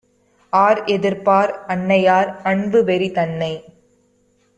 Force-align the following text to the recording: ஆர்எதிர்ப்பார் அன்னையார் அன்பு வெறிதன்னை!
ஆர்எதிர்ப்பார் 0.53 1.51
அன்னையார் 1.67 2.31
அன்பு 2.43 2.83
வெறிதன்னை! 2.83 3.53